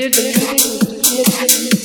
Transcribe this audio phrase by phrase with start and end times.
[0.00, 1.79] did the.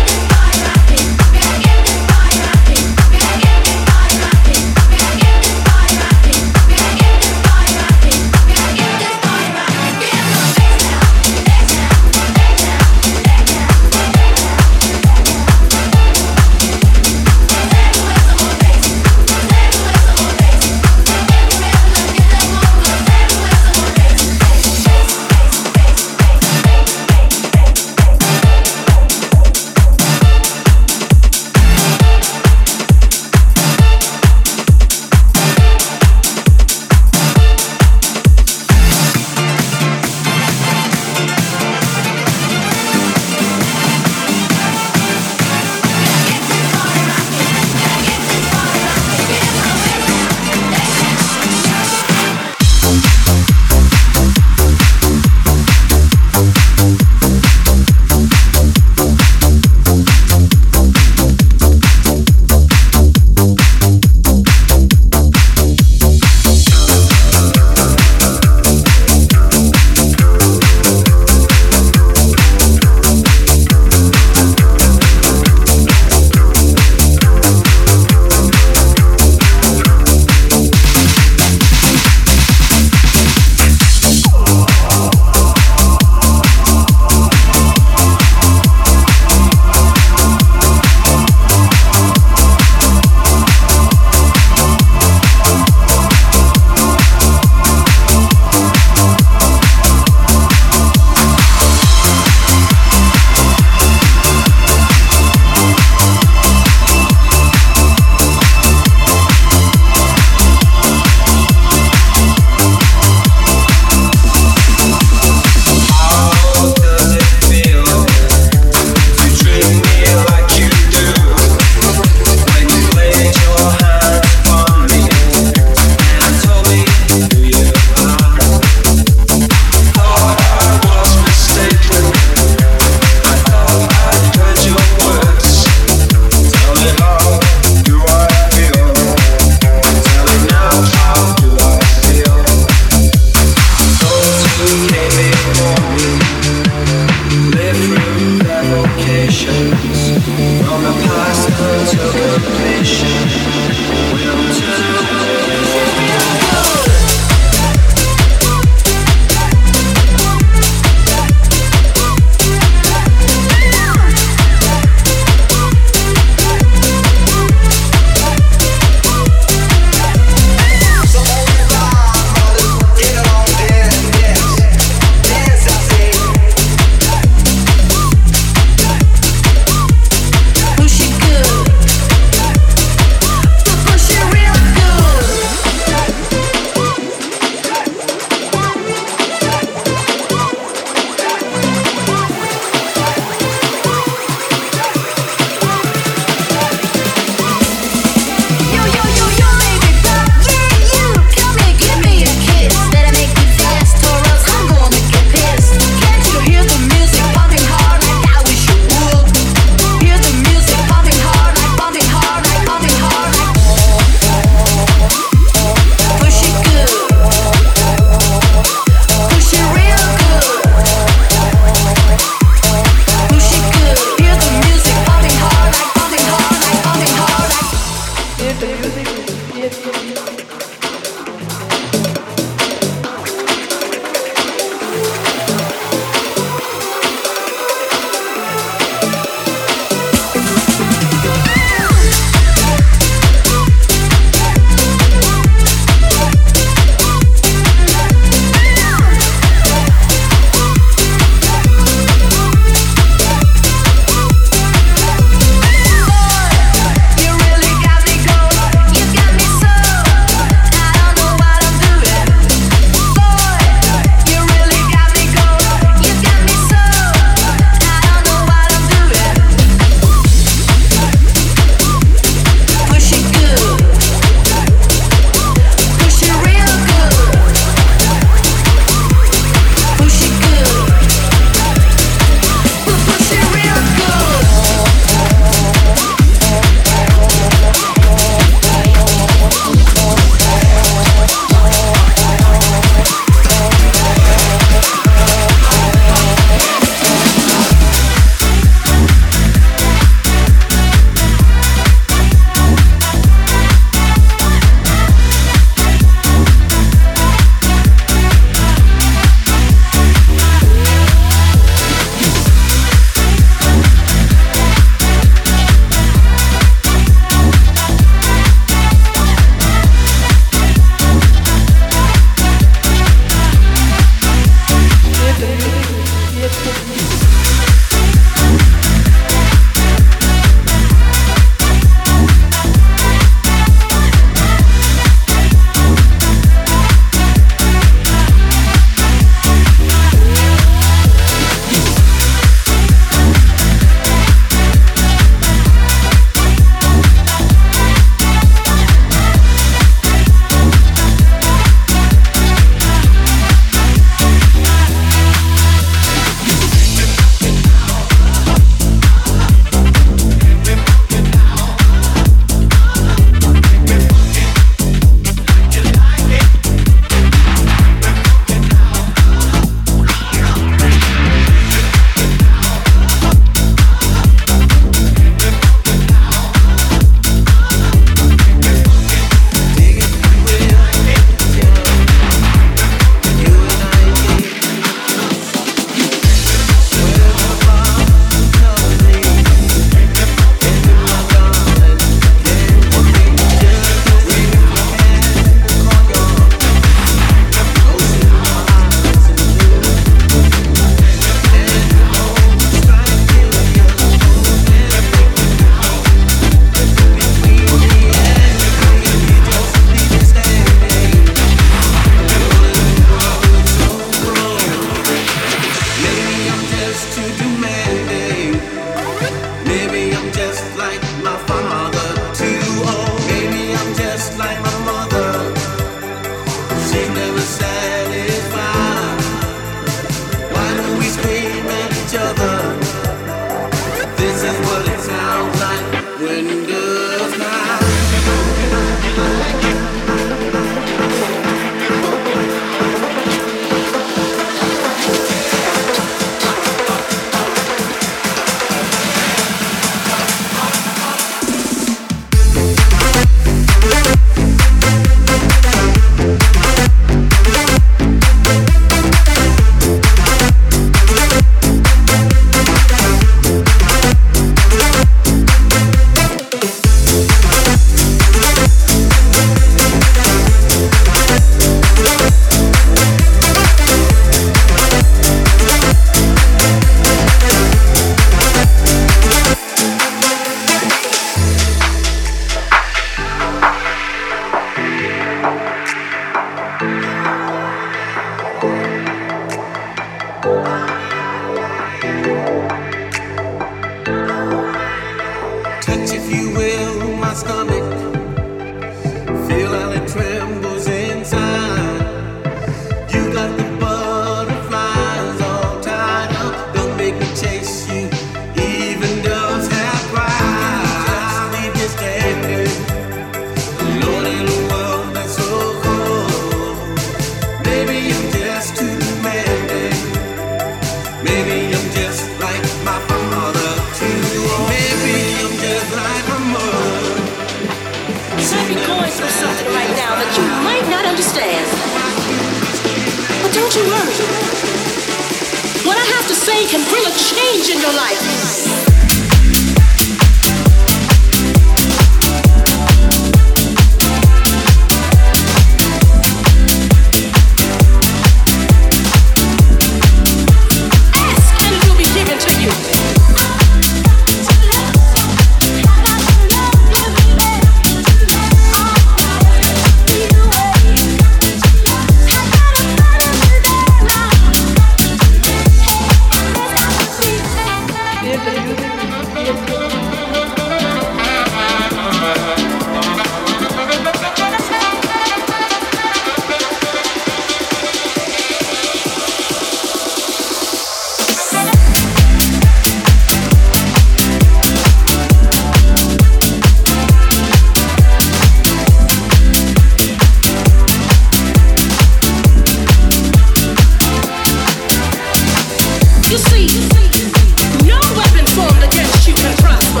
[599.28, 600.00] you can prosper.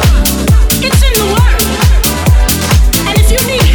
[0.80, 1.60] It's in the word.
[3.08, 3.67] And if you need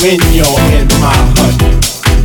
[0.00, 0.48] When you're
[0.80, 1.60] in my hut,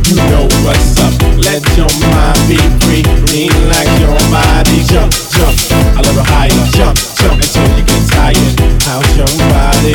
[0.08, 1.12] you know what's up.
[1.36, 4.80] Let your mind be free, lean like your body.
[4.88, 5.52] Jump, jump,
[5.92, 6.56] a little higher.
[6.72, 8.56] Jump, jump until you get tired.
[8.80, 9.92] How's your body?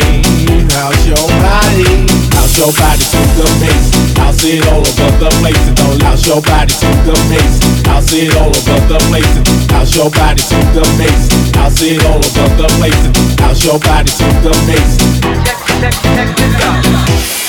[0.78, 2.06] How's your body?
[2.38, 3.90] How's your body to the bass?
[4.22, 5.66] I'll see it all over the place.
[5.66, 7.66] And don't louse your body to the bass.
[7.90, 9.34] I'll see it all over the place.
[9.74, 11.34] How's your body to the bass?
[11.58, 13.02] I'll see it all over the place.
[13.42, 15.02] How's your body to the bass?
[15.42, 17.42] Check, check, check this out.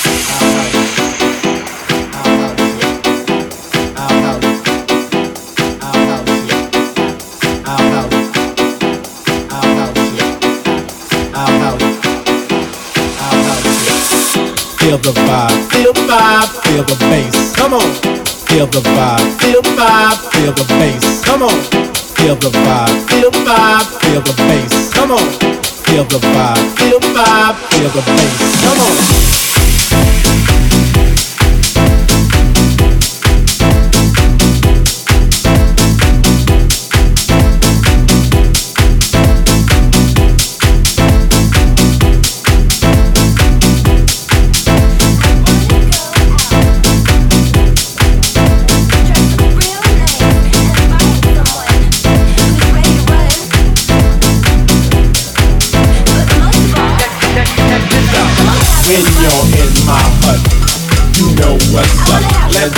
[14.83, 17.55] Feel the vibe, feel the vibe, feel the bass.
[17.55, 17.87] Come on.
[18.51, 21.23] Feel the vibe, feel the vibe, feel the bass.
[21.23, 21.55] Come on.
[22.19, 24.93] Feel the vibe, feel the vibe, feel the bass.
[24.93, 25.23] Come on.
[25.87, 28.61] Feel the vibe, feel the vibe, feel the bass.
[28.61, 29.92] Come on.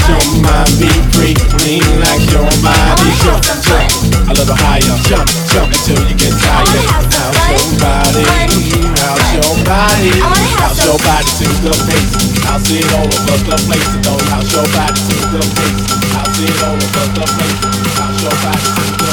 [0.09, 1.35] Your mind be free,
[1.65, 3.09] lean like your body.
[3.25, 3.89] Jump, jump,
[4.29, 4.95] a little higher.
[5.09, 6.85] Jump, jump until you get tired.
[6.89, 8.23] How's your body?
[8.25, 10.13] How's your body?
[10.61, 12.13] How's your body to the pace?
[12.45, 13.91] How's it all over the place?
[14.29, 15.81] How's your body to the pace?
[16.13, 17.59] How's it all over the place?
[17.97, 19.04] How's your body to the pace?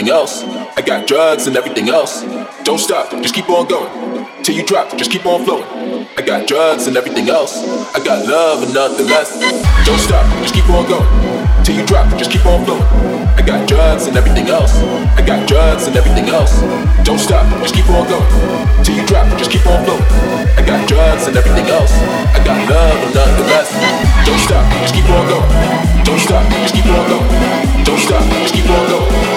[0.00, 0.44] Everything else.
[0.78, 2.22] I got drugs and everything else.
[2.64, 4.24] Don't stop, just keep on going.
[4.42, 6.08] Till you drop, just keep on flowing.
[6.16, 7.52] I got drugs and everything else.
[7.94, 9.36] I got love and nothing less.
[9.84, 11.04] Don't stop, just keep on going.
[11.64, 12.82] Till you drop, just keep on flowing.
[13.36, 14.72] I got drugs and everything else.
[15.18, 16.60] I got drugs and everything else.
[17.04, 18.30] Don't stop, just keep on going.
[18.82, 20.08] Till you drop, just keep on flowing.
[20.56, 21.92] I got drugs and everything else.
[22.32, 23.68] I got love and nothing less.
[24.24, 25.50] Don't stop, just keep on going.
[26.08, 27.84] Don't stop, just keep on going.
[27.84, 29.29] Don't stop, just keep on going.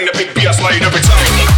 [0.00, 1.49] Bring the big beer slide every time.